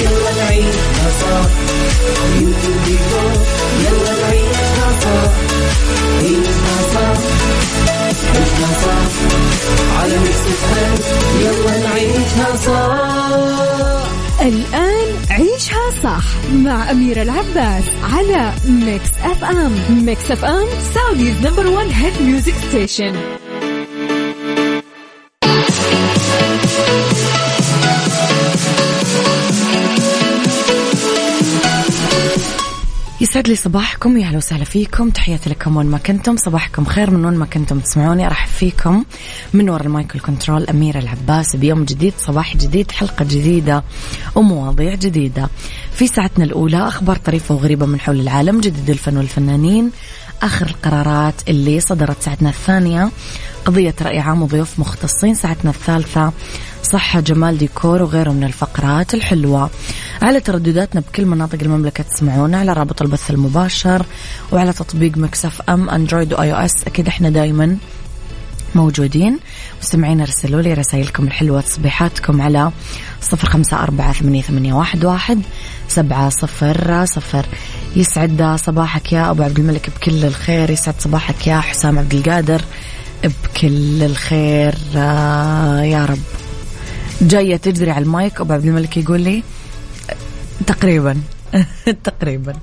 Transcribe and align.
يلا 0.00 0.32
نعيشها 0.36 1.08
صح 1.20 1.48
يلا 3.80 4.12
نعيشها 4.22 4.88
صح 5.02 5.32
عيشها 6.20 6.76
صح 6.94 7.18
عيشها 8.34 8.68
صح 8.84 9.04
على 10.00 10.16
يلا 11.40 11.78
نعيشها 11.78 12.56
صح 12.66 14.12
الآن 14.42 15.08
عيشها 15.30 15.90
صح 16.04 16.24
مع 16.54 16.90
أميرة 16.90 17.22
العباس 17.22 17.84
على 18.12 18.52
Mix 18.68 19.10
FM 19.24 20.04
Mix 20.06 20.30
FM 20.30 20.66
Saudi's 20.94 21.46
number 21.46 21.66
one 21.66 21.90
hit 21.90 22.22
music 22.22 22.54
station 22.68 23.12
يسعد 33.42 33.50
لي 33.50 33.56
صباحكم 33.56 34.18
يا 34.18 34.26
أهلا 34.26 34.36
وسهلا 34.36 34.64
فيكم. 34.64 35.10
تحياتي 35.10 35.50
لكم 35.50 35.76
وين 35.76 35.86
ما 35.86 35.98
كنتم. 35.98 36.36
صباحكم 36.36 36.84
خير 36.84 37.10
من 37.10 37.24
وين 37.24 37.34
ما 37.34 37.46
كنتم 37.46 37.80
تسمعوني. 37.80 38.26
أرحب 38.26 38.48
فيكم 38.48 39.04
من 39.52 39.70
وراء 39.70 39.86
ال 39.86 39.92
mic 39.92 40.09
وال 40.09 40.20
control 40.20 40.64
أميرة 40.64 40.98
العباس. 40.98 41.56
بيوم 41.56 41.84
جديد 41.84 42.14
صباح 42.18 42.56
جديد 42.56 42.90
حلقة 42.90 43.24
جديدة 43.24 43.84
ومواضيع 44.34 44.94
جديدة. 44.94 45.48
في 45.92 46.06
ساعتنا 46.06 46.44
الأولى 46.44 46.88
أخبار 46.88 47.16
طريفه 47.16 47.54
وغريبة 47.54 47.86
من 47.86 48.00
حول 48.00 48.20
العالم 48.20 48.60
جديد 48.60 48.90
الفن 48.90 49.16
والفنانين. 49.16 49.90
آخر 50.42 50.66
القرارات 50.66 51.34
اللي 51.48 51.80
صدرت 51.80 52.22
ساعتنا 52.22 52.48
الثانية 52.48 53.10
قضية 53.64 53.94
راي 54.02 54.18
عام 54.18 54.42
وضيوف 54.42 54.78
مختصين. 54.78 55.34
ساعتنا 55.34 55.70
الثالثة 55.70 56.32
صحة 56.82 57.20
جمال 57.20 57.58
ديكور 57.58 58.02
وغيره 58.02 58.30
من 58.30 58.44
الفقرات 58.44 59.14
الحلوة. 59.14 59.70
على 60.22 60.40
تردداتنا 60.40 61.00
بكل 61.00 61.26
مناطق 61.26 61.58
المملكة 61.62 62.04
تسمعونا 62.04 62.58
على 62.58 62.72
رابط 62.72 63.02
البث 63.02 63.30
المباشر 63.30 64.06
وعلى 64.52 64.72
تطبيق 64.72 65.18
Mix 65.18 65.62
FM 65.68 65.90
Android 65.90 66.32
و 66.32 66.52
iOS. 66.52 66.84
أكيد 66.86 67.08
إحنا 67.08 67.30
دايما 67.30 67.76
موجودين. 68.74 69.38
مستمعين 69.82 70.20
ارسلوا 70.20 70.62
لي 70.62 70.74
رسائلكم 70.74 71.26
الحلوة 71.26 71.60
تصبيحاتكم 71.60 72.42
على 72.42 72.70
صفر 73.20 73.48
خمسة 73.48 73.82
أربعة 73.82 74.12
ثمانية, 74.12 74.42
ثمانية 74.42 74.72
واحد, 74.72 75.04
واحد 75.04 75.42
سبعة 75.88 76.28
صفر 76.28 77.04
صفر. 77.04 77.46
يسعد 77.96 78.56
صباحك 78.66 79.12
يا 79.12 79.30
أبو 79.30 79.42
عبد 79.42 79.58
الملك 79.58 79.90
بكل 79.90 80.24
الخير. 80.24 80.70
يسعد 80.70 80.94
صباحك 80.98 81.46
يا 81.46 81.60
حسام 81.60 81.98
عبد 81.98 82.14
القادر 82.14 82.62
بكل 83.24 84.02
الخير. 84.02 84.74
آه، 84.96 85.82
يا 85.82 86.04
رب. 86.04 86.41
جاية 87.22 87.56
تجري 87.56 87.90
على 87.90 88.04
المايك 88.04 88.40
أبو 88.40 88.52
عبد 88.52 88.64
الملك 88.66 88.96
يقول 88.96 89.20
لي 89.20 89.42
تقريبا 90.66 91.16
تقريبا. 92.04 92.54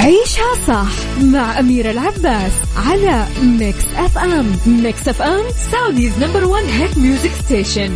عيشها 0.00 0.54
صح 0.66 0.86
مع 1.22 1.58
أميرة 1.58 1.90
العباس 1.90 2.52
على 2.76 3.26
Mix 3.42 3.84
FM 3.96 4.56
Mix 4.66 5.08
FM 5.08 5.42
Saudi's 5.72 6.12
number 6.18 6.44
one 6.44 6.62
hit 6.64 6.98
music 6.98 7.30
station 7.44 7.90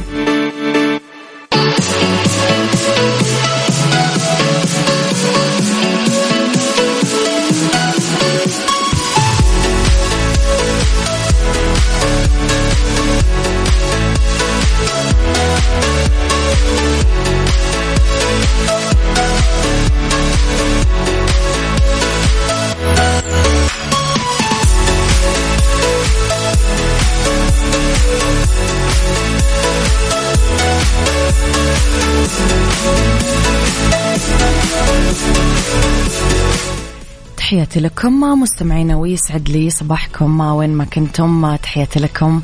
تحياتي 37.48 37.80
لكم 37.80 38.20
مستمعينا 38.20 38.96
ويسعد 38.96 39.48
لي 39.48 39.70
صباحكم. 39.70 40.40
وين 40.40 40.70
ما 40.70 40.84
كنتم 40.84 41.56
تحياتي 41.56 42.00
لكم. 42.00 42.42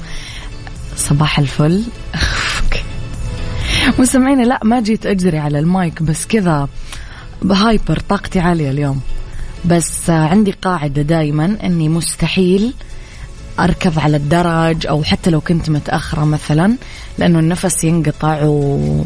صباح 0.97 1.38
الفل. 1.38 1.82
مستمعينا 3.98 4.43
لا 4.43 4.60
ما 4.64 4.81
جيت 4.81 5.06
أجري 5.06 5.38
على 5.38 5.59
المايك 5.59 6.03
بس 6.03 6.26
كذا 6.26 6.69
بهايبر 7.43 7.98
طاقتي 8.09 8.41
عالية 8.41 8.70
اليوم. 8.70 9.00
بس 9.64 10.10
عندي 10.10 10.50
قاعدة 10.53 11.03
دائما 11.03 11.56
إني 11.64 11.88
مستحيل 11.88 12.75
أركض 13.60 13.98
على 13.98 14.16
الدرج 14.16 14.87
أو 14.87 15.03
حتى 15.03 15.31
لو 15.31 15.41
كنت 15.41 15.70
متأخرة 15.70 16.25
مثلا 16.25 16.76
لأنه 17.19 17.38
النفس 17.38 17.84
ينقطع 17.84 18.44
و 18.44 19.04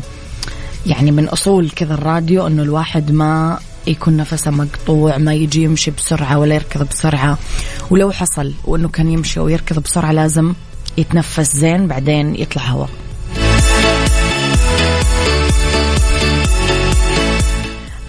يعني 0.87 1.11
من 1.11 1.29
أصول 1.29 1.71
كذا 1.71 1.95
الراديو 1.95 2.47
إنه 2.47 2.63
الواحد 2.63 3.13
ما 3.13 3.59
يكون 3.89 4.17
نفسه 4.17 4.51
مقطوع 4.51 5.19
ما 5.19 5.35
يجي 5.35 5.63
يمشي 5.63 5.91
بسرعة 5.91 6.39
ولا 6.39 6.55
يركض 6.55 6.89
بسرعة. 6.89 7.39
ولو 7.91 8.11
حصل 8.11 8.55
وأنه 8.65 8.89
كان 8.89 9.11
يمشي 9.11 9.41
أو 9.41 9.49
يركض 9.49 9.79
بسرعة 9.79 10.13
لازم 10.13 10.55
يتنفس 10.99 11.57
زين 11.57 11.89
بعدين 11.89 12.35
يطلع 12.35 12.63
هواء. 12.63 12.91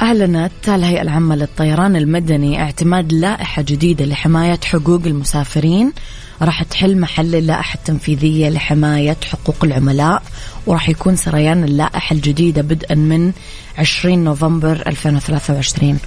أعلنت 0.09 0.69
الهيئة 0.69 1.01
العامة 1.01 1.35
للطيران 1.35 1.95
المدني 1.95 2.61
اعتماد 2.61 3.13
لائحة 3.13 3.61
جديدة 3.61 4.05
لحماية 4.05 4.59
حقوق 4.65 5.01
المسافرين. 5.05 5.93
راح 6.41 6.63
تحل 6.63 6.99
محل 6.99 7.35
اللائحة 7.35 7.75
التنفيذية 7.75 8.49
لحماية 8.49 9.17
حقوق 9.31 9.55
العملاء 9.63 10.23
وراح 10.67 10.89
يكون 10.89 11.15
سريان 11.15 11.63
اللائحة 11.63 12.13
الجديدة 12.13 12.61
بدءا 12.61 12.95
من 12.95 13.31
20 13.77 14.23
نوفمبر 14.23 14.83
2023 14.87 15.99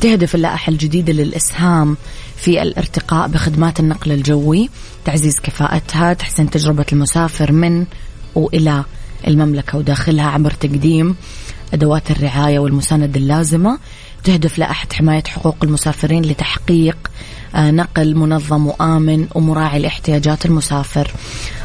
تهدف 0.00 0.34
اللائحة 0.34 0.70
الجديدة 0.70 1.12
للإسهام 1.12 1.96
في 2.36 2.62
الارتقاء 2.62 3.28
بخدمات 3.28 3.80
النقل 3.80 4.12
الجوي 4.12 4.70
تعزيز 5.04 5.34
كفاءتها 5.42 6.12
تحسين 6.12 6.50
تجربة 6.50 6.86
المسافر 6.92 7.52
من 7.52 7.86
وإلى 8.34 8.84
المملكة 9.26 9.78
وداخلها 9.78 10.26
عبر 10.26 10.50
تقديم 10.50 11.16
أدوات 11.72 12.10
الرعاية 12.10 12.58
والمساندة 12.58 13.20
اللازمة 13.20 13.78
تهدف 14.24 14.58
لائحة 14.58 14.88
حماية 14.92 15.22
حقوق 15.26 15.56
المسافرين 15.62 16.22
لتحقيق 16.22 16.96
آه، 17.54 17.70
نقل 17.70 18.14
منظم 18.14 18.66
وآمن 18.66 19.26
ومراعي 19.34 19.78
لاحتياجات 19.78 20.46
المسافر. 20.46 21.10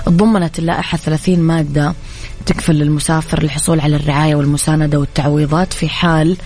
ضمنت 0.09 0.59
اللائحة 0.59 0.97
30 0.97 1.39
مادة 1.39 1.93
تكفل 2.45 2.73
للمسافر 2.75 3.43
الحصول 3.43 3.79
على 3.79 3.95
الرعاية 3.95 4.35
والمساندة 4.35 4.99
والتعويضات 4.99 5.73
في 5.73 5.89
حال 5.89 6.37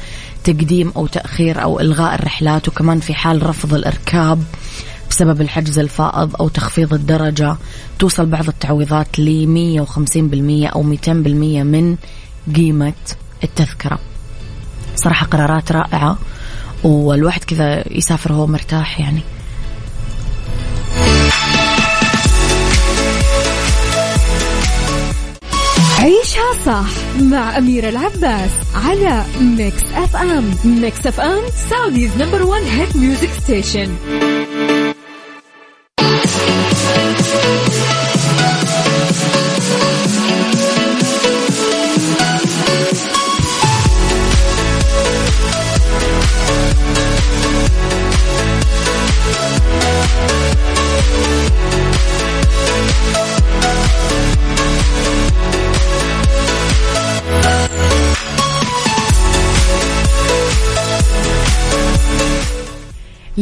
تقديم 0.43 0.91
أو 0.95 1.07
تأخير 1.07 1.63
أو 1.63 1.79
إلغاء 1.79 2.15
الرحلات 2.15 2.67
وكمان 2.67 2.99
في 2.99 3.13
حال 3.13 3.45
رفض 3.49 3.73
الإركاب 3.73 4.43
بسبب 5.09 5.41
الحجز 5.41 5.79
الفائض 5.79 6.35
أو 6.35 6.47
تخفيض 6.47 6.93
الدرجة. 6.93 7.57
توصل 7.99 8.25
بعض 8.25 8.47
التعويضات 8.47 9.19
ل 9.19 9.45
150% 9.87 10.69
أو 10.75 10.83
200% 10.83 11.07
من 11.63 11.95
قيمة 12.55 12.93
التذكرة. 13.43 13.99
صراحة 14.95 15.25
قرارات 15.25 15.71
رائعة 15.71 16.17
والواحد 16.83 17.43
كذا 17.43 17.83
يسافر 17.93 18.31
وهو 18.31 18.47
مرتاح 18.47 18.99
يعني. 18.99 19.21
عيشها 25.99 26.53
صح 26.65 27.19
مع 27.21 27.57
أميرة 27.57 27.89
العباس 27.89 28.49
على 28.75 29.23
Mix 29.41 29.83
FM 29.93 30.55
Mix 30.65 31.07
FM 31.07 31.41
Saudi's 31.69 32.11
number 32.17 32.43
one 32.43 32.61
hit 32.61 32.95
music 32.95 33.29
station 33.43 33.95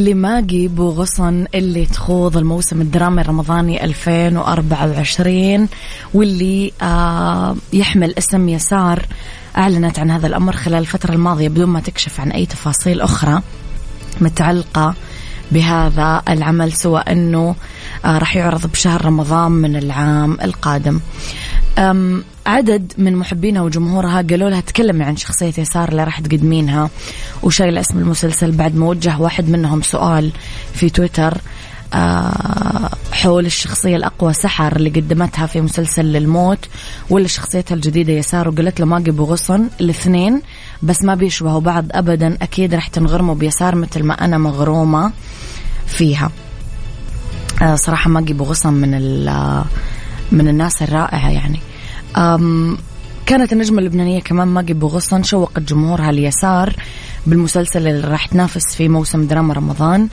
لماجي 0.05 0.67
بوغصن 0.67 1.45
اللي 1.55 1.85
تخوض 1.85 2.37
الموسم 2.37 2.81
الدرامي 2.81 3.21
الرمضاني 3.21 3.83
2024 3.83 5.67
واللي 6.13 6.71
آه 6.81 7.55
يحمل 7.73 8.13
اسم 8.17 8.49
يسار. 8.49 9.05
أعلنت 9.57 9.99
عن 9.99 10.11
هذا 10.11 10.27
الأمر 10.27 10.55
خلال 10.55 10.79
الفترة 10.79 11.13
الماضية 11.13 11.47
بدون 11.49 11.69
ما 11.69 11.79
تكشف 11.79 12.19
عن 12.19 12.31
أي 12.31 12.45
تفاصيل 12.45 13.01
أخرى. 13.01 13.41
متعلقة 14.21 14.93
بهذا 15.51 16.21
العمل 16.29 16.73
سواء 16.73 17.11
أنه 17.11 17.55
آه 18.05 18.17
راح 18.17 18.35
يعرض 18.35 18.67
بشهر 18.67 19.05
رمضان 19.05 19.51
من 19.51 19.75
العام 19.75 20.37
القادم. 20.43 20.99
عدد 22.45 22.93
من 22.97 23.15
محبينها 23.15 23.61
وجمهورها 23.61 24.21
قالوا 24.21 24.49
لها 24.49 24.61
تكلمي 24.61 25.03
عن 25.03 25.17
شخصية 25.17 25.53
يسار 25.57 25.89
اللي 25.89 26.03
راح 26.03 26.19
تقدمينها 26.19 26.89
وشايلة 27.43 27.81
اسم 27.81 27.97
المسلسل 27.97 28.51
بعد 28.51 28.75
ما 28.75 28.85
وجه 28.87 29.17
واحد 29.19 29.49
منهم 29.49 29.81
سؤال 29.81 30.31
في 30.73 30.89
تويتر. 30.89 31.37
آه، 31.93 32.89
حول 33.11 33.45
الشخصية 33.45 33.95
الأقوى 33.95 34.33
سحر 34.33 34.75
اللي 34.75 34.89
قدمتها 34.89 35.45
في 35.45 35.61
مسلسل 35.61 36.05
للموت 36.05 36.59
ولا 37.09 37.27
شخصيتها 37.27 37.75
الجديدة 37.75 38.13
يسار 38.13 38.49
وقالت 38.49 38.79
له 38.79 38.85
ماجي 38.85 39.11
بغصن 39.11 39.69
الاثنين 39.81 40.41
بس 40.83 41.03
ما 41.03 41.15
بيشبهوا 41.15 41.59
بعض 41.59 41.85
أبدا 41.91 42.37
أكيد 42.41 42.73
راح 42.73 42.87
تنغرموا 42.87 43.35
بيسار 43.35 43.75
مثل 43.75 44.03
ما 44.03 44.13
أنا 44.13 44.37
مغرومة 44.37 45.11
فيها. 45.87 46.31
آه، 47.61 47.75
صراحة 47.75 48.09
ماجي 48.09 48.33
بغصن 48.33 48.73
من 48.73 48.93
من 50.31 50.47
الناس 50.47 50.81
الرائعة 50.81 51.29
يعني. 51.29 51.59
كانت 53.25 53.53
النجمة 53.53 53.79
اللبنانية 53.79 54.19
كمان 54.21 54.47
ماجي 54.47 54.73
بوغصن 54.73 55.23
شوقت 55.23 55.59
جمهورها 55.59 56.09
اليسار 56.09 56.75
بالمسلسل 57.27 57.87
اللي 57.87 58.07
راح 58.07 58.25
تنافس 58.25 58.75
في 58.75 58.89
موسم 58.89 59.27
دراما 59.27 59.53
رمضان 59.53 60.07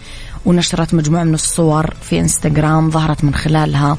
ونشرت 0.47 0.95
مجموعة 0.95 1.25
من 1.25 1.35
الصور 1.35 1.95
في 2.03 2.21
إنستغرام 2.21 2.91
ظهرت 2.91 3.25
من 3.25 3.35
خلالها 3.35 3.97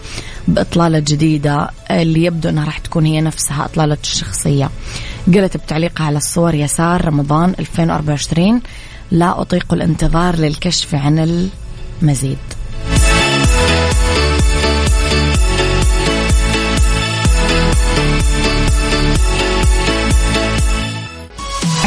بإطلالة 0.48 1.00
جديدة 1.00 1.70
اللي 1.92 2.24
يبدو 2.24 2.50
أنها 2.50 2.66
راح 2.66 2.78
تكون 2.78 3.06
هي 3.06 3.22
نفسها 3.22 3.66
إطلالة 3.66 3.98
الشخصية. 4.04 4.70
قالت 5.34 5.58
بتعليقها 5.58 6.06
على 6.06 6.18
الصور 6.18 6.56
يسار 6.56 7.06
رمضان 7.06 7.56
2024 7.60 8.62
لا 9.12 9.42
أطيق 9.42 9.74
الانتظار 9.74 10.36
للكشف 10.36 10.96
عن 10.96 11.50
المزيد. 12.02 12.38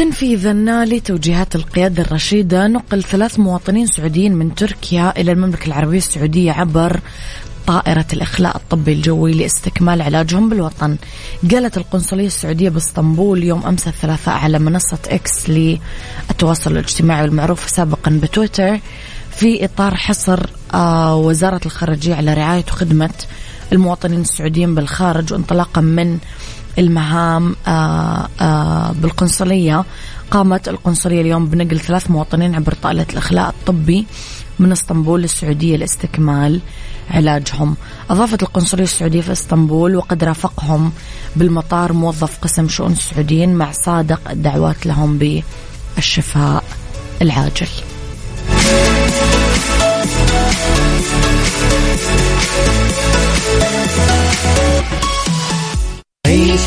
تنفيذا 0.00 0.84
لتوجيهات 0.84 1.56
القيادة 1.56 2.02
الرشيدة 2.02 2.66
نقل 2.66 3.02
ثلاث 3.02 3.38
مواطنين 3.38 3.86
سعوديين 3.86 4.34
من 4.34 4.54
تركيا 4.54 5.20
إلى 5.20 5.32
المملكة 5.32 5.66
العربية 5.66 5.98
السعودية 5.98 6.52
عبر 6.52 7.00
طائرة 7.66 8.06
الإخلاء 8.12 8.56
الطبي 8.56 8.92
الجوي 8.92 9.32
لاستكمال 9.32 10.02
علاجهم 10.02 10.48
بالوطن. 10.48 10.96
قالت 11.50 11.76
القنصلية 11.78 12.26
السعودية 12.26 12.68
باسطنبول 12.68 13.44
يوم 13.44 13.66
أمس 13.66 13.88
الثلاثاء 13.88 14.34
على 14.34 14.58
منصة 14.58 14.98
إكس 15.06 15.50
للتواصل 15.50 16.72
الاجتماعي 16.72 17.22
والمعروف 17.22 17.68
سابقا 17.68 18.20
بتويتر 18.22 18.78
في 19.30 19.64
إطار 19.64 19.94
حصر 19.94 20.46
آه، 20.74 21.16
وزارة 21.16 21.60
الخارجية 21.66 22.14
على 22.14 22.34
رعاية 22.34 22.64
وخدمة 22.68 23.14
المواطنين 23.72 24.20
السعوديين 24.20 24.74
بالخارج 24.74 25.32
وانطلاقا 25.32 25.80
من 25.80 26.18
المهام 26.78 27.56
آه، 27.66 28.28
آه، 28.40 28.92
بالقنصلية. 28.92 29.84
قامت 30.30 30.68
القنصلية 30.68 31.20
اليوم 31.20 31.46
بنقل 31.46 31.80
ثلاث 31.80 32.10
مواطنين 32.10 32.54
عبر 32.54 32.74
طائلة 32.82 33.06
الإخلاء 33.12 33.48
الطبي 33.48 34.06
من 34.58 34.72
إسطنبول 34.72 35.22
للسعودية 35.22 35.76
لاستكمال 35.76 36.60
علاجهم. 37.10 37.76
أضافت 38.10 38.42
القنصلية 38.42 38.84
السعودية 38.84 39.20
في 39.20 39.32
إسطنبول 39.32 39.96
وقد 39.96 40.24
رافقهم 40.24 40.92
بالمطار 41.36 41.92
موظف 41.92 42.38
قسم 42.38 42.68
شؤون 42.68 42.92
السعوديين 42.92 43.54
مع 43.54 43.72
صادق 43.72 44.30
الدعوات 44.30 44.86
لهم 44.86 45.18
بالشفاء 45.96 46.64
العاجل. 47.22 47.89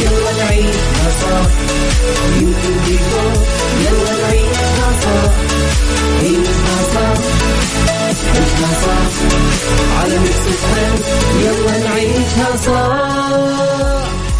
يلا 0.00 0.32
نعيشها 0.38 1.10
صح 1.22 1.50
يوتيوب 2.34 2.86
يلا 3.84 4.12
نعيشها 4.22 4.90
صح 5.02 5.32
عيشها 6.22 6.76
صح 6.94 7.18
عيشها 8.34 8.70
صح 8.82 9.06
على 10.00 10.18
ميكس 10.18 10.46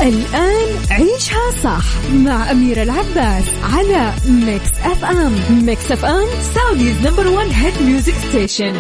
الآن 0.03 0.69
عيشها 0.91 1.51
صح 1.65 1.85
مع 2.15 2.51
أميرة 2.51 2.83
العباس 2.83 3.45
على 3.75 4.13
Mix 4.29 4.71
FM 4.85 5.33
Mix 5.51 5.93
FM 5.93 6.27
Saudi's 6.55 6.97
number 7.07 7.29
one 7.29 7.47
hit 7.51 7.83
music 7.83 8.15
station 8.29 8.75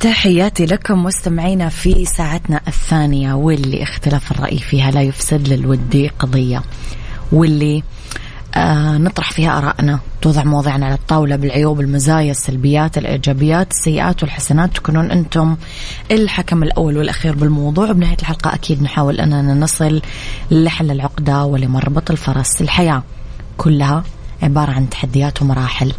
تحياتي 0.00 0.66
لكم 0.66 1.04
مستمعينا 1.04 1.68
في 1.68 2.04
ساعتنا 2.04 2.60
الثانية 2.68 3.34
واللي 3.34 3.82
اختلاف 3.82 4.30
الرأي 4.32 4.58
فيها 4.58 4.90
لا 4.90 5.02
يفسد 5.02 5.48
للودي 5.48 6.08
قضية 6.08 6.62
واللي 7.32 7.82
آه 8.54 8.98
نطرح 8.98 9.32
فيها 9.32 9.58
آرائنا 9.58 9.98
توضع 10.22 10.44
مواضيعنا 10.44 10.86
على 10.86 10.94
الطاولة 10.94 11.36
بالعيوب 11.36 11.80
المزايا 11.80 12.30
السلبيات 12.30 12.98
الإيجابيات 12.98 13.70
السيئات 13.70 14.22
والحسنات 14.22 14.76
تكونون 14.76 15.10
أنتم 15.10 15.56
الحكم 16.10 16.62
الأول 16.62 16.96
والأخير 16.96 17.34
بالموضوع. 17.34 17.90
وبنهاية 17.90 18.16
الحلقة 18.20 18.54
أكيد 18.54 18.82
نحاول 18.82 19.20
أننا 19.20 19.54
نصل 19.54 20.02
لحل 20.50 20.90
العقدة 20.90 21.44
ولمربط 21.44 22.10
الفرس. 22.10 22.60
الحياة 22.60 23.02
كلها 23.56 24.04
عبارة 24.42 24.70
عن 24.72 24.90
تحديات 24.90 25.42
ومراحل. 25.42 25.92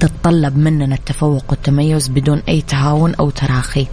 تتطلب 0.00 0.56
مننا 0.56 0.94
التفوق 0.94 1.44
والتميز 1.48 2.08
بدون 2.08 2.42
أي 2.48 2.60
تهاون 2.60 3.14
أو 3.14 3.30
تراخي. 3.30 3.86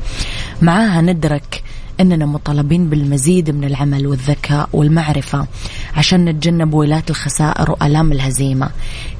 معاها 0.62 1.02
ندرك 1.02 1.64
أننا 2.00 2.26
مطالبين 2.26 2.90
بالمزيد 2.90 3.50
من 3.50 3.64
العمل 3.64 4.08
والذكاء 4.08 4.70
والمعرفة 4.74 5.48
عشان 5.96 6.26
نتجنب 6.26 6.74
ويلات 6.74 7.10
الخسائر 7.10 7.72
وآلام 7.72 8.12
الهزيمة. 8.12 8.70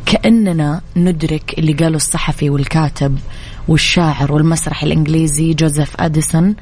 كأننا 0.06 0.82
ندرك 0.96 1.56
اللي 1.58 1.74
قاله 1.74 1.96
الصحفي 1.96 2.50
والكاتب 2.50 3.18
والشاعر 3.68 4.32
والمسرح 4.32 4.84
الإنجليزي 4.84 5.54
جوزيف 5.54 5.96
أديسون 6.00 6.56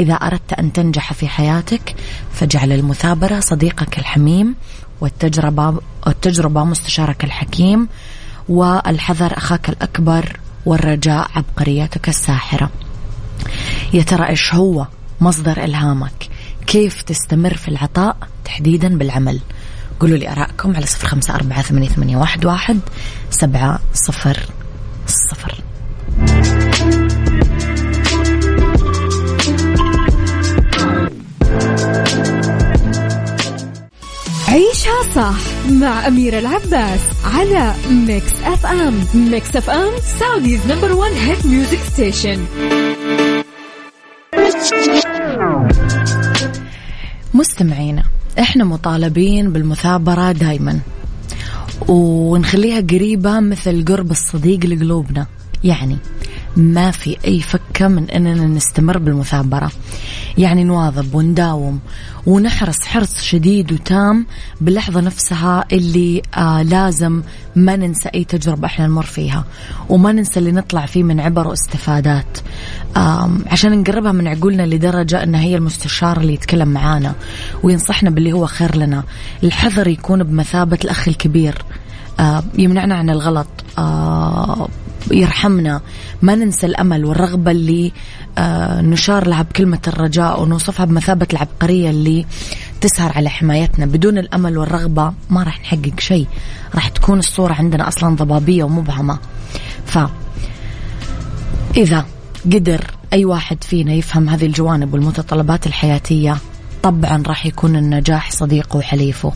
إذا 0.00 0.14
أردت 0.14 0.52
أن 0.52 0.72
تنجح 0.72 1.12
في 1.12 1.28
حياتك 1.28 1.94
فاجعل 2.32 2.72
المثابرة 2.72 3.40
صديقك 3.40 3.98
الحميم 3.98 4.54
والتجربة 5.00 5.80
التجربة 6.06 6.64
مستشارك 6.64 7.24
الحكيم 7.24 7.88
والحذر 8.48 9.36
أخاك 9.36 9.68
الأكبر 9.68 10.36
والرجاء 10.66 11.30
عبقريتك 11.34 12.08
الساحرة. 12.08 12.70
يا 13.92 14.02
ترى 14.02 14.28
إيش 14.28 14.54
هو 14.54 14.86
مصدر 15.20 15.64
إلهامك؟ 15.64 16.28
كيف 16.66 17.02
تستمر 17.02 17.54
في 17.54 17.68
العطاء 17.68 18.16
تحديدا 18.44 18.98
بالعمل؟ 18.98 19.40
قولوا 20.00 20.16
لي 20.16 20.32
أراءكم 20.32 20.76
على 20.76 20.86
صفر 20.86 21.06
خمسة 21.06 21.34
أربعة 21.34 21.62
ثمانية, 21.62 21.88
ثمانية 21.88 22.16
واحد, 22.16 22.44
واحد 22.44 22.80
سبعة 23.30 23.78
صفر 23.94 24.38
صفر. 25.06 25.54
عيشها 34.48 35.02
صح. 35.14 35.47
مع 35.70 36.06
أميرة 36.06 36.38
العباس 36.38 37.00
على 37.24 37.74
Mix 37.90 38.32
FM 38.44 39.00
Mix 39.14 39.56
FM 39.56 39.90
Saudi's 40.20 40.60
number 40.66 40.92
one 40.92 41.10
hit 41.10 41.46
music 41.46 41.78
station 41.92 42.44
مستمعينا 47.34 48.02
إحنا 48.38 48.64
مطالبين 48.64 49.52
بالمثابرة 49.52 50.32
دايما. 50.32 50.78
ونخليها 51.88 52.80
قريبة 52.80 53.40
مثل 53.40 53.84
قرب 53.84 54.10
الصديق 54.10 54.66
لقلوبنا. 54.66 55.26
يعني 55.64 55.96
ما 56.58 56.90
في 56.90 57.16
أي 57.24 57.40
فكة 57.40 57.88
من 57.88 58.10
أننا 58.10 58.46
نستمر 58.46 58.98
بالمثابرة. 58.98 59.70
يعني 60.38 60.64
نواظب 60.64 61.14
ونداوم 61.14 61.80
ونحرص 62.26 62.84
حرص 62.86 63.22
شديد 63.22 63.72
وتام 63.72 64.26
باللحظة 64.60 65.00
نفسها 65.00 65.64
اللي 65.72 66.22
آه 66.36 66.62
لازم 66.62 67.22
ما 67.56 67.76
ننسى 67.76 68.08
أي 68.14 68.24
تجربة 68.24 68.66
إحنا 68.66 68.86
نمر 68.86 69.02
فيها. 69.02 69.44
وما 69.88 70.12
ننسى 70.12 70.38
اللي 70.38 70.52
نطلع 70.52 70.86
فيه 70.86 71.02
من 71.02 71.20
عبر 71.20 71.48
واستفادات. 71.48 72.38
آه 72.96 73.30
عشان 73.46 73.78
نقربها 73.80 74.12
من 74.12 74.28
عقولنا 74.28 74.66
لدرجة 74.66 75.22
أنها 75.22 75.40
هي 75.40 75.56
المستشار 75.56 76.20
اللي 76.20 76.34
يتكلم 76.34 76.68
معانا 76.68 77.14
وينصحنا 77.62 78.10
باللي 78.10 78.32
هو 78.32 78.46
خير 78.46 78.76
لنا. 78.76 79.04
الحذر 79.44 79.88
يكون 79.88 80.22
بمثابة 80.22 80.78
الأخ 80.84 81.08
الكبير. 81.08 81.62
آه 82.20 82.42
يمنعنا 82.58 82.94
عن 82.94 83.10
الغلط. 83.10 83.48
آه 83.78 84.68
يرحمنا. 85.10 85.80
ما 86.22 86.34
ننسى 86.34 86.66
الأمل 86.66 87.04
والرغبة 87.04 87.50
اللي 87.50 87.92
آه 88.38 88.80
نشار 88.80 89.26
لها 89.28 89.42
بكلمة 89.42 89.80
الرجاء 89.88 90.42
ونوصفها 90.42 90.86
بمثابة 90.86 91.26
العبقرية 91.32 91.90
اللي 91.90 92.26
تسهر 92.80 93.12
على 93.16 93.28
حمايتنا. 93.30 93.86
بدون 93.86 94.18
الأمل 94.18 94.58
والرغبة 94.58 95.12
ما 95.30 95.42
راح 95.42 95.60
نحقق 95.60 96.00
شيء. 96.00 96.26
راح 96.74 96.88
تكون 96.88 97.18
الصورة 97.18 97.54
عندنا 97.54 97.88
أصلا 97.88 98.16
ضبابية 98.16 98.64
ومبهمة. 98.64 99.18
ف 99.86 99.98
إذا 101.76 102.04
قدر 102.44 102.84
أي 103.12 103.24
واحد 103.24 103.64
فينا 103.64 103.92
يفهم 103.92 104.28
هذه 104.28 104.46
الجوانب 104.46 104.94
والمتطلبات 104.94 105.66
الحياتية 105.66 106.36
طبعا 106.82 107.22
راح 107.26 107.46
يكون 107.46 107.76
النجاح 107.76 108.30
صديقه 108.30 108.76
وحليفه. 108.76 109.32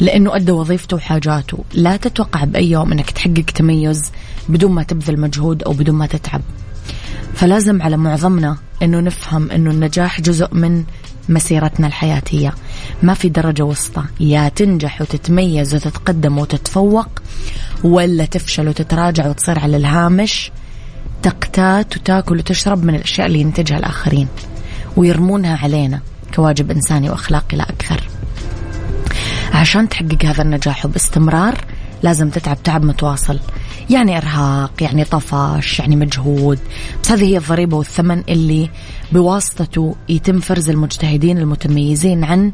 لأنه 0.00 0.36
أدى 0.36 0.52
وظيفته 0.52 0.96
وحاجاته. 0.96 1.58
لا 1.74 1.96
تتوقع 1.96 2.44
بأي 2.44 2.70
يوم 2.70 2.92
أنك 2.92 3.10
تحقق 3.10 3.44
تميز 3.54 4.12
بدون 4.48 4.72
ما 4.72 4.82
تبذل 4.82 5.20
مجهود 5.20 5.62
أو 5.62 5.72
بدون 5.72 5.94
ما 5.94 6.06
تتعب. 6.06 6.40
فلازم 7.34 7.82
على 7.82 7.96
معظمنا 7.96 8.56
أنه 8.82 9.00
نفهم 9.00 9.50
أنه 9.50 9.70
النجاح 9.70 10.20
جزء 10.20 10.54
من 10.54 10.84
مسيرتنا 11.28 11.86
الحياتية. 11.86 12.54
ما 13.02 13.14
في 13.14 13.28
درجة 13.28 13.62
وسطى. 13.62 14.04
يا 14.20 14.48
تنجح 14.48 15.00
وتتميز 15.00 15.74
وتتقدم 15.74 16.38
وتتفوق 16.38 17.08
ولا 17.84 18.24
تفشل 18.24 18.68
وتتراجع 18.68 19.28
وتصير 19.28 19.58
على 19.58 19.76
الهامش. 19.76 20.50
تقتات 21.22 21.96
وتاكل 21.96 22.38
وتشرب 22.38 22.84
من 22.84 22.94
الأشياء 22.94 23.26
اللي 23.26 23.40
ينتجها 23.40 23.78
الآخرين 23.78 24.28
ويرمونها 24.96 25.56
علينا 25.56 26.00
كواجب 26.34 26.70
إنساني 26.70 27.10
وأخلاقي 27.10 27.56
لا 27.56 27.64
أكثر. 27.64 28.13
عشان 29.54 29.88
تحقق 29.88 30.24
هذا 30.24 30.42
النجاح 30.42 30.86
وباستمرار 30.86 31.64
لازم 32.02 32.30
تتعب 32.30 32.62
تعب 32.62 32.84
متواصل. 32.84 33.38
يعني 33.90 34.18
إرهاق 34.18 34.72
يعني 34.80 35.04
طفش 35.04 35.78
يعني 35.78 35.96
مجهود. 35.96 36.58
بس 37.02 37.10
هذه 37.10 37.24
هي 37.24 37.36
الضريبة 37.36 37.76
والثمن 37.76 38.22
اللي 38.28 38.70
بواسطته 39.12 39.94
يتم 40.08 40.40
فرز 40.40 40.70
المجتهدين 40.70 41.38
المتميزين 41.38 42.24
عن 42.24 42.52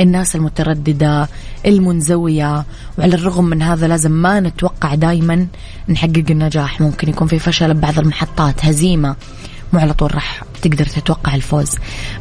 الناس 0.00 0.36
المترددة 0.36 1.28
المنزوية. 1.66 2.64
وعلى 2.98 3.14
الرغم 3.14 3.44
من 3.44 3.62
هذا 3.62 3.88
لازم 3.88 4.10
ما 4.10 4.40
نتوقع 4.40 4.94
دايما 4.94 5.46
نحقق 5.88 6.24
النجاح. 6.30 6.80
ممكن 6.80 7.08
يكون 7.08 7.28
في 7.28 7.38
فشل 7.38 7.74
ببعض 7.74 7.98
المحطات 7.98 8.64
هزيمة. 8.64 9.16
مو 9.72 9.80
على 9.80 9.94
طول 9.94 10.14
راح 10.14 10.42
تقدر 10.62 10.86
تتوقع 10.86 11.34
الفوز. 11.34 11.70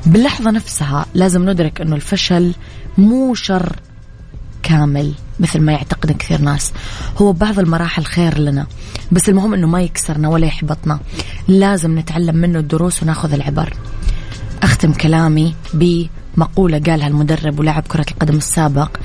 باللحظة 0.05 0.51
نفسها 0.51 1.05
لازم 1.13 1.49
ندرك 1.49 1.81
أنه 1.81 1.95
الفشل 1.95 2.53
مو 2.97 3.33
شر 3.33 3.75
كامل 4.67 5.13
مثل 5.39 5.59
ما 5.59 5.71
يعتقد 5.71 6.11
كثير 6.11 6.41
ناس. 6.41 6.71
هو 7.17 7.33
بعض 7.33 7.59
المراحل 7.59 8.03
خير 8.03 8.37
لنا 8.37 8.67
بس 9.11 9.29
المهم 9.29 9.53
إنه 9.53 9.67
ما 9.67 9.81
يكسرنا 9.81 10.29
ولا 10.29 10.47
يحبطنا. 10.47 10.99
لازم 11.47 11.99
نتعلم 11.99 12.35
منه 12.35 12.59
الدروس 12.59 13.03
وناخذ 13.03 13.33
العبر. 13.33 13.73
أختم 14.63 14.93
كلامي 14.93 15.55
بمقولة 15.73 16.79
قالها 16.79 17.07
المدرب 17.07 17.59
ولاعب 17.59 17.83
كرة 17.87 18.05
القدم 18.11 18.37
السابق 18.37 18.97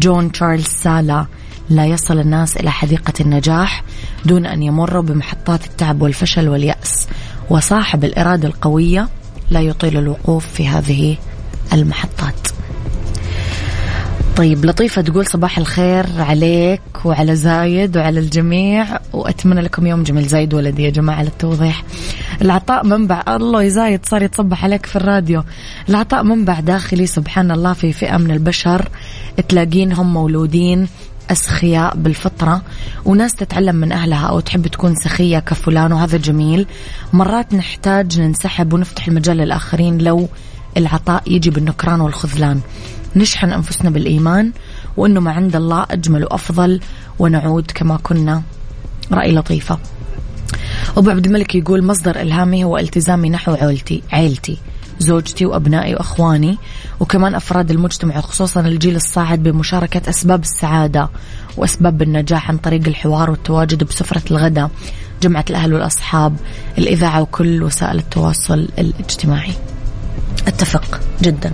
جون 0.00 0.32
تشارلز 0.32 0.66
سالا 0.66 1.26
لا 1.70 1.86
يصل 1.86 2.20
الناس 2.20 2.56
إلى 2.56 2.70
حديقة 2.70 3.12
النجاح 3.20 3.84
دون 4.24 4.46
أن 4.46 4.62
يمروا 4.62 5.02
بمحطات 5.02 5.66
التعب 5.66 6.02
والفشل 6.02 6.48
واليأس 6.48 7.08
وصاحب 7.50 8.04
الإرادة 8.04 8.48
القوية 8.48 9.08
لا 9.50 9.60
يطيل 9.60 9.98
الوقوف 9.98 10.46
في 10.46 10.68
هذه 10.68 11.16
المحطات. 11.72 12.49
طيب 14.36 14.64
لطيفة 14.64 15.02
تقول 15.02 15.26
صباح 15.26 15.58
الخير 15.58 16.06
عليك 16.18 16.80
وعلى 17.04 17.36
زايد 17.36 17.96
وعلى 17.96 18.20
الجميع 18.20 18.86
وأتمنى 19.12 19.60
لكم 19.60 19.86
يوم 19.86 20.02
جميل. 20.02 20.28
زايد 20.28 20.54
ولدي 20.54 20.82
يا 20.82 20.90
جماعة 20.90 21.22
للتوضيح 21.22 21.84
العطاء 22.42 22.86
منبع 22.86 23.22
الله 23.28 23.68
زايد 23.68 24.06
صار 24.06 24.22
يتصبح 24.22 24.64
عليك 24.64 24.86
في 24.86 24.96
الراديو. 24.96 25.42
العطاء 25.88 26.22
منبع 26.22 26.60
داخلي 26.60 27.06
سبحان 27.06 27.50
الله 27.50 27.72
في 27.72 27.92
فئة 27.92 28.16
من 28.16 28.30
البشر. 28.30 28.88
تلاقينهم 29.48 30.12
مولودين 30.12 30.88
أسخياء 31.30 31.96
بالفطرة 31.96 32.62
وناس 33.04 33.34
تتعلم 33.34 33.76
من 33.76 33.92
أهلها 33.92 34.26
أو 34.26 34.40
تحب 34.40 34.66
تكون 34.66 34.94
سخية 34.94 35.38
كفلان 35.38 35.92
وهذا 35.92 36.18
جميل. 36.18 36.66
مرات 37.12 37.54
نحتاج 37.54 38.20
ننسحب 38.20 38.72
ونفتح 38.72 39.08
المجال 39.08 39.36
للآخرين 39.36 39.98
لو 39.98 40.28
العطاء 40.76 41.22
يجي 41.26 41.50
بالنكران 41.50 42.00
والخذلان. 42.00 42.60
نشحن 43.16 43.52
أنفسنا 43.52 43.90
بالإيمان 43.90 44.52
وأنه 44.96 45.20
ما 45.20 45.32
عند 45.32 45.56
الله 45.56 45.86
أجمل 45.90 46.24
وأفضل 46.24 46.80
ونعود 47.18 47.70
كما 47.74 47.96
كنا. 48.02 48.42
رأي 49.12 49.32
لطيفة. 49.32 49.78
أبو 50.96 51.10
عبد 51.10 51.26
الملك 51.26 51.54
يقول 51.54 51.84
مصدر 51.84 52.20
إلهامي 52.20 52.64
هو 52.64 52.78
التزامي 52.78 53.30
نحو 53.30 53.52
عيلتي 53.54 54.02
عيلتي 54.12 54.58
زوجتي 54.98 55.46
وأبنائي 55.46 55.94
وأخواني 55.94 56.58
وكمان 57.00 57.34
أفراد 57.34 57.70
المجتمع 57.70 58.18
وخصوصا 58.18 58.60
الجيل 58.60 58.96
الصاعد 58.96 59.42
بمشاركة 59.42 60.10
أسباب 60.10 60.42
السعادة 60.42 61.08
وأسباب 61.56 62.02
النجاح 62.02 62.50
عن 62.50 62.56
طريق 62.56 62.88
الحوار 62.88 63.30
والتواجد 63.30 63.84
بسفرة 63.84 64.22
الغداء 64.30 64.70
جمعة 65.22 65.44
الأهل 65.50 65.74
والأصحاب 65.74 66.36
الإذاعة 66.78 67.22
وكل 67.22 67.62
وسائل 67.62 67.98
التواصل 67.98 68.68
الاجتماعي. 68.78 69.52
أتفق 70.46 71.00
جدا. 71.22 71.52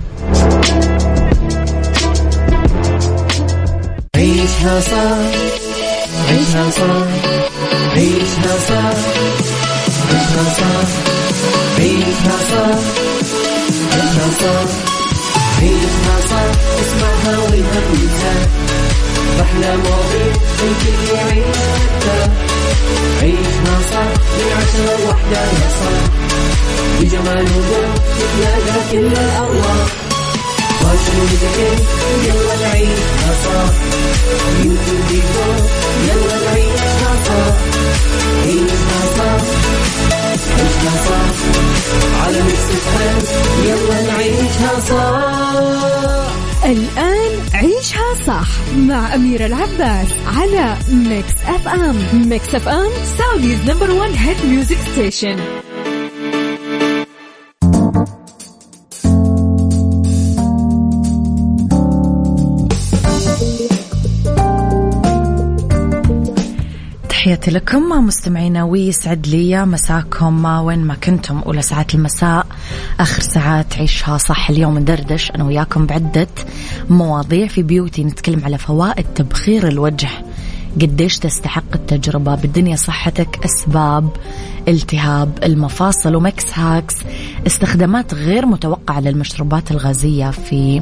عيشها 4.57 4.79
صح 4.79 5.17
عيشها 6.29 6.69
صح 6.69 7.07
عيشها 7.95 8.57
صح 8.67 8.97
عيشها 10.09 10.43
صح 10.57 10.87
عيشها 11.79 12.37
صح 12.49 12.79
عيشها 13.93 14.29
صح 14.41 14.69
عيشها 15.61 16.17
صح 16.29 16.49
اسمعها 16.81 17.37
والهم 17.37 17.93
ينزاح 17.93 18.47
أحلى 19.41 19.77
مواضيع 19.77 20.33
الكل 20.63 21.15
يعيش 21.15 21.57
عيشها 23.21 23.77
صح 23.91 24.09
من 24.37 24.51
عشرة 24.57 25.05
لوحدة 25.05 25.39
يا 25.41 25.69
صاح 25.79 26.03
بجمال 26.99 27.43
وذوق 27.43 27.95
تتلاقى 28.17 28.79
كل 28.91 28.97
الأرواح 28.97 30.06
يلا 32.25 32.55
نعيشها 32.61 33.33
صح 33.43 33.73
ديكور 35.09 35.55
يلا 36.07 36.35
نعيشها 36.45 37.13
صح 37.25 37.55
عيشها 38.45 39.01
صح 39.17 39.41
عيشها 40.13 40.93
صح 41.07 41.27
على 42.25 42.41
Mix 42.41 42.67
يلا 43.65 44.01
نعيشها 44.01 44.79
صح 44.89 45.47
الآن 46.65 47.31
عيشها 47.53 48.13
صح 48.27 48.47
مع 48.77 49.15
أميرة 49.15 49.45
العباس 49.45 50.07
على 50.37 50.77
Mix 50.89 51.33
FM 51.47 52.29
Mix 52.29 52.55
FM 52.55 52.89
Saudi's 53.17 53.59
number 53.69 53.91
one 53.91 54.13
hit 54.13 54.45
music 54.45 54.77
station 54.91 55.56
تحياتي 67.27 67.51
لكم 67.51 68.07
مستمعينا 68.07 68.63
ويسعد 68.63 69.27
لي 69.27 69.65
مساكم 69.65 70.45
وين 70.45 70.79
ما 70.79 70.95
كنتم. 70.95 71.39
أولى 71.39 71.61
ساعات 71.61 71.95
المساء 71.95 72.45
آخر 72.99 73.21
ساعات 73.21 73.77
عيشها 73.77 74.17
صح. 74.17 74.49
اليوم 74.49 74.77
ندردش 74.77 75.31
أنا 75.31 75.43
وياكم 75.43 75.85
بعدة 75.85 76.27
مواضيع 76.89 77.47
في 77.47 77.63
beauty. 77.63 78.03
نتكلم 78.03 78.41
على 78.45 78.57
فوائد 78.57 79.05
تبخير 79.15 79.67
الوجه. 79.67 80.09
قديش 80.81 81.19
تستحق 81.19 81.73
التجربة؟ 81.75 82.35
بالدنيا 82.35 82.75
صحتك 82.75 83.39
أسباب 83.45 84.09
التهاب 84.67 85.39
المفاصل 85.43 86.15
و 86.15 86.26
Mix 86.26 86.59
Hacks. 86.59 86.95
استخدامات 87.47 88.13
غير 88.13 88.45
متوقعة 88.45 88.99
للمشروبات 88.99 89.71
الغازية 89.71 90.31
في 90.31 90.81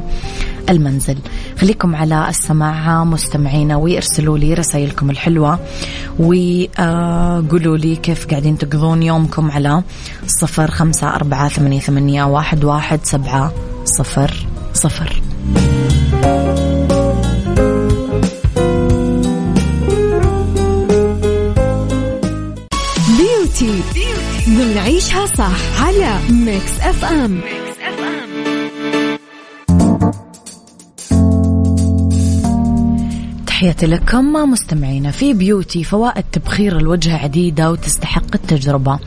المنزل. 0.70 1.18
خليكم 1.58 1.96
على 1.96 2.28
السماع 2.28 3.04
مستمعينا 3.04 3.76
ويرسلوا 3.76 4.38
لي 4.38 4.54
رسائلكم 4.54 5.10
الحلوة. 5.10 5.58
وقولوا 6.18 7.76
لي 7.76 7.96
كيف 7.96 8.26
قاعدين 8.26 8.58
تقضون 8.58 9.02
يومكم 9.02 9.50
على 9.50 9.82
صفر 10.26 10.70
خمسة 10.70 11.14
أربعة 11.14 11.48
ثمانية, 11.48 11.80
ثمانية 11.80 12.24
واحد, 12.24 12.64
واحد 12.64 13.00
سبعة 13.02 13.52
صفر 13.84 14.46
صفر. 14.72 15.22
beauty 23.18 23.82
نعيشها 24.74 25.26
صح 25.26 25.82
على 25.82 26.18
Mix 26.30 26.80
FM 26.80 27.40
تحياتي 33.56 33.86
لكم 33.86 34.32
مستمعينا 34.32 35.10
في 35.10 35.34
بيوتي 35.34 35.84
فوائد 35.84 36.24
تبخير 36.32 36.78
الوجه 36.78 37.16
عديدة 37.16 37.70
وتستحق 37.70 38.34
التجربة. 38.34 38.98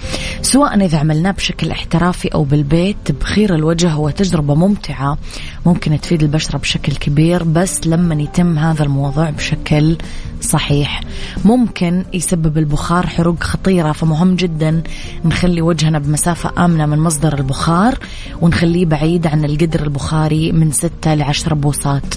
سواء 0.42 0.86
إذا 0.86 0.98
عملناه 0.98 1.32
بشكل 1.32 1.72
احترافي 1.72 2.28
أو 2.28 2.44
بالبيت 2.44 2.98
تبخير 3.06 3.56
الوجه 3.56 3.90
هو 3.90 4.10
تجربة 4.10 4.56
ممتعة. 4.56 5.18
ممكن 5.66 6.02
تفيد 6.02 6.24
البشرة 6.24 6.58
بشكل 6.58 6.94
كبير 6.94 7.44
بس 7.44 7.88
لما 7.88 8.16
يتم 8.22 8.60
هذا 8.60 8.84
الموضوع 8.84 9.30
بشكل 9.30 9.98
صحيح. 10.42 11.02
ممكن 11.46 12.06
يسبب 12.14 12.58
البخار 12.58 13.08
حروق 13.08 13.44
خطيرة 13.44 13.92
فمهم 13.92 14.36
جدا 14.36 14.84
نخلي 15.26 15.62
وجهنا 15.62 16.00
بمسافة 16.00 16.66
آمنة 16.66 16.86
من 16.86 17.00
مصدر 17.00 17.38
البخار 17.38 18.00
ونخليه 18.42 18.86
بعيد 18.86 19.28
عن 19.28 19.46
القدر 19.46 19.84
البخاري 19.84 20.52
من 20.52 20.72
6 20.72 21.16
ل 21.16 21.22
10 21.22 21.54
بوصات. 21.54 22.16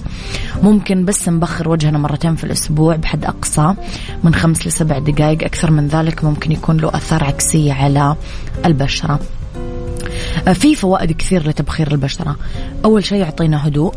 ممكن 0.63 1.05
بس 1.05 1.29
نبخر 1.29 1.69
وجهنا 1.69 1.97
مرتين 2.23 2.35
في 2.35 2.43
الأسبوع 2.43 2.95
بحد 2.95 3.25
أقصى 3.25 3.75
من 4.23 4.35
خمس 4.35 4.67
لسبع 4.67 4.99
دقائق. 4.99 5.43
أكثر 5.43 5.71
من 5.71 5.87
ذلك 5.87 6.23
ممكن 6.23 6.51
يكون 6.51 6.77
له 6.77 6.89
أثار 6.89 7.23
عكسية 7.23 7.73
على 7.73 8.15
البشرة. 8.65 9.19
في 10.53 10.75
فوائد 10.75 11.11
كثير 11.11 11.47
لتبخير 11.49 11.91
البشرة. 11.91 12.35
أول 12.85 13.05
شيء 13.05 13.17
يعطينا 13.17 13.67
هدوء 13.67 13.93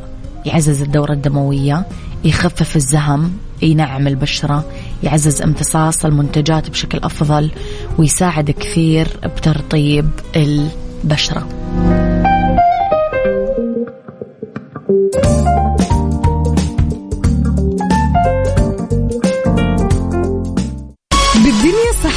يعزز 0.47 0.83
الدورة 0.83 1.13
الدموية 1.13 1.87
يخفف 2.25 2.77
الزهم 2.77 3.33
ينعم 3.63 4.07
البشرة 4.07 4.65
يعزز 5.03 5.43
امتصاص 5.43 6.05
المنتجات 6.05 6.71
بشكل 6.71 6.99
أفضل 6.99 7.51
ويساعد 7.99 8.51
كثير 8.51 9.09
بترطيب 9.25 10.11
البشرة. 10.37 11.47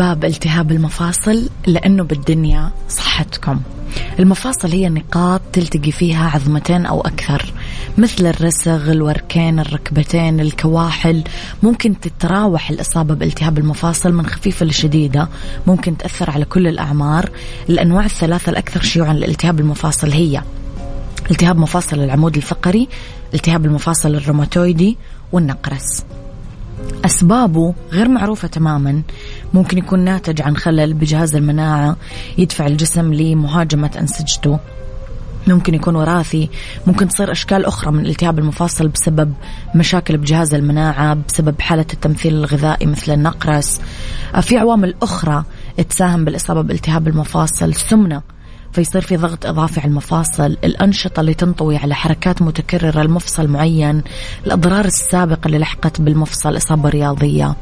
أسباب 0.00 0.24
التهاب 0.24 0.72
المفاصل 0.72 1.48
لأنه 1.66 2.02
بالدنيا 2.02 2.70
صحتكم. 2.88 3.60
المفاصل 4.18 4.68
هي 4.72 4.88
نقاط 4.88 5.40
تلتقي 5.52 5.92
فيها 5.92 6.30
عظمتين 6.30 6.86
أو 6.86 7.00
أكثر 7.00 7.52
مثل 7.98 8.26
الرسغ 8.26 8.92
الوركين 8.92 9.60
الركبتين 9.60 10.40
الكواحل. 10.40 11.24
ممكن 11.62 12.00
تتراوح 12.00 12.70
الإصابة 12.70 13.14
بالتهاب 13.14 13.58
المفاصل 13.58 14.12
من 14.12 14.26
خفيفة 14.26 14.66
لشديدة 14.66 15.28
ممكن 15.66 15.96
تأثر 15.96 16.30
على 16.30 16.44
كل 16.44 16.66
الأعمار. 16.66 17.30
الأنواع 17.68 18.04
الثلاثة 18.04 18.50
الأكثر 18.50 18.82
شيوعا 18.82 19.12
لالتهاب 19.12 19.60
المفاصل 19.60 20.12
هي 20.12 20.42
التهاب 21.30 21.58
مفاصل 21.58 22.00
العمود 22.00 22.36
الفقري 22.36 22.88
التهاب 23.34 23.66
المفاصل 23.66 24.14
الروماتويدي 24.14 24.96
والنقرس. 25.32 26.04
أسبابه 27.04 27.74
غير 27.92 28.08
معروفة 28.08 28.48
تماما. 28.48 29.02
ممكن 29.54 29.78
يكون 29.78 30.00
ناتج 30.00 30.42
عن 30.42 30.56
خلل 30.56 30.94
بجهاز 30.94 31.34
المناعة 31.36 31.96
يدفع 32.38 32.66
الجسم 32.66 33.14
لمهاجمة 33.14 33.90
أنسجته. 34.00 34.58
ممكن 35.46 35.74
يكون 35.74 35.96
وراثي 35.96 36.50
ممكن 36.86 37.08
تصير 37.08 37.32
أشكال 37.32 37.64
أخرى 37.64 37.92
من 37.92 38.06
التهاب 38.06 38.38
المفاصل 38.38 38.88
بسبب 38.88 39.32
مشاكل 39.74 40.16
بجهاز 40.16 40.54
المناعة 40.54 41.18
بسبب 41.28 41.60
حالة 41.60 41.86
التمثيل 41.92 42.34
الغذائي 42.34 42.86
مثل 42.86 43.12
النقرس. 43.12 43.80
في 44.40 44.58
عوامل 44.58 44.94
أخرى 45.02 45.44
تساهم 45.88 46.24
بالإصابة 46.24 46.60
بالتهاب 46.60 47.08
المفاصل. 47.08 47.74
سمنة 47.74 48.22
فيصير 48.72 49.00
في 49.02 49.16
ضغط 49.16 49.46
إضافي 49.46 49.80
على 49.80 49.88
المفاصل 49.88 50.56
الأنشطة 50.64 51.20
اللي 51.20 51.34
تنطوي 51.34 51.76
على 51.76 51.94
حركات 51.94 52.42
متكررة 52.42 53.02
لمفصل 53.02 53.48
معين 53.48 54.02
الأضرار 54.46 54.84
السابقة 54.84 55.46
اللي 55.46 55.58
لحقت 55.58 56.00
بالمفصل 56.00 56.56
إصابة 56.56 56.88
رياضية 56.88 57.56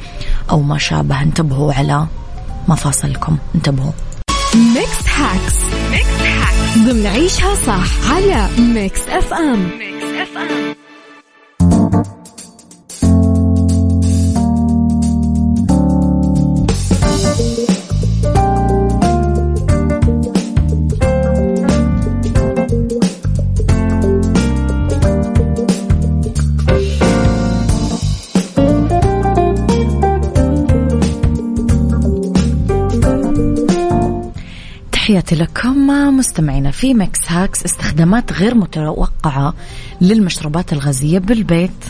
أو 0.51 0.63
ما 0.63 0.79
شابه. 0.79 1.23
انتبهوا 1.23 1.73
على 1.73 2.07
مفاصلكم. 2.69 3.39
انتبهوا. 3.55 3.93
Mix 4.55 5.09
Hacks 5.17 5.55
Mix 5.91 6.09
Hacks 7.07 7.67
صح 7.67 8.11
على 8.13 8.49
Mix 8.59 9.01
FM. 9.09 9.71
Mix 9.79 10.05
FM. 10.05 10.88
تحياتي 35.29 35.45
لكم 35.45 35.87
مستمعينا 36.17 36.71
في 36.71 36.95
Mix 36.95 37.19
Hacks 37.27 37.65
استخدامات 37.65 38.33
غير 38.33 38.55
متوقعة 38.55 39.55
للمشروبات 40.01 40.73
الغازية 40.73 41.19
بالبيت. 41.19 41.85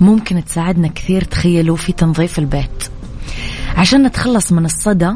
ممكن 0.00 0.44
تساعدنا 0.44 0.88
كثير 0.88 1.24
تخيلوا 1.24 1.76
في 1.76 1.92
تنظيف 1.92 2.38
البيت. 2.38 2.90
عشان 3.76 4.02
نتخلص 4.02 4.52
من 4.52 4.64
الصدى 4.64 5.10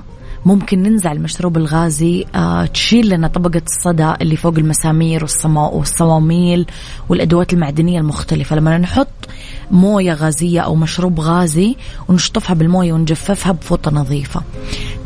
ممكن 0.46 0.82
ننقع 0.82 1.12
المشروب 1.12 1.56
الغازي 1.56 2.24
آه 2.34 2.66
تشيل 2.66 3.08
لنا 3.08 3.28
طبقة 3.28 3.62
الصدى 3.66 4.12
اللي 4.20 4.36
فوق 4.36 4.54
المسامير 4.58 5.26
والصواميل 5.46 6.66
والأدوات 7.08 7.52
المعدنية 7.52 8.00
المختلفة. 8.00 8.56
لما 8.56 8.78
نحط 8.78 9.28
موية 9.70 10.12
غازية 10.12 10.60
أو 10.60 10.74
مشروب 10.74 11.20
غازي 11.20 11.76
ونشطفها 12.08 12.54
بالموية 12.54 12.92
ونجففها 12.92 13.52
بفوطة 13.52 13.90
نظيفة. 13.90 14.42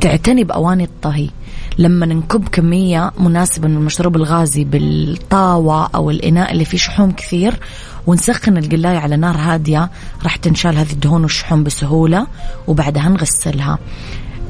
تعتني 0.01 0.45
بأواني 0.45 0.85
الطهي. 0.85 1.31
لما 1.79 2.07
ننكب 2.07 2.49
كمية 2.49 3.13
مناسبة 3.19 3.69
من 3.69 3.77
المشروب 3.77 4.17
الغازي 4.17 4.65
بالطاوة 4.65 5.91
أو 5.95 6.11
الإناء 6.11 6.53
اللي 6.53 6.65
فيه 6.65 6.79
شحوم 6.79 7.11
كثير 7.11 7.61
ونسخن 8.07 8.57
القلاية 8.57 8.99
على 8.99 9.17
نار 9.17 9.37
هادية 9.37 9.91
راح 10.23 10.37
تنشال 10.37 10.77
هذه 10.77 10.93
الدهون 10.93 11.23
والشحوم 11.23 11.65
بسهولة 11.65 12.27
وبعدها 12.67 13.09
نغسلها. 13.09 13.79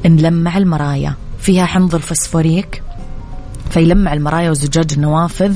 نلمع 0.05 0.57
المرايا. 0.57 1.15
فيها 1.39 1.65
حمض 1.65 1.95
الفسفوريك 1.95 2.83
فيلمع 3.69 4.13
المرايا 4.13 4.49
وزجاج 4.49 4.93
النوافذ 4.93 5.55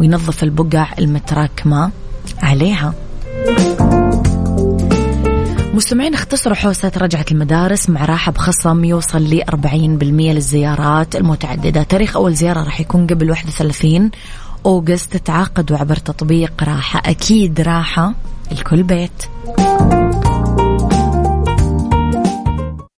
وينظف 0.00 0.42
البقع 0.42 0.86
المتراكمة 0.98 1.90
عليها. 2.42 2.94
مستمعين 5.74 6.14
اختصروا 6.14 6.56
حوسة 6.56 6.92
رجعة 6.96 7.24
المدارس 7.30 7.90
مع 7.90 8.04
راحة 8.04 8.32
بخصم 8.32 8.84
يوصل 8.84 9.22
ل 9.22 9.42
40% 9.50 9.54
للزيارات 10.02 11.16
المتعددة. 11.16 11.82
تاريخ 11.82 12.16
أول 12.16 12.34
زيارة 12.34 12.62
راح 12.64 12.80
يكون 12.80 13.06
قبل 13.06 13.30
31 13.30 14.10
أوغست 14.66 15.16
تعاقدوا 15.16 15.76
عبر 15.76 15.96
تطبيق 15.96 16.52
راحة 16.62 17.02
أكيد 17.10 17.60
راحة 17.60 18.14
الكل 18.52 18.82
بيت. 18.82 19.22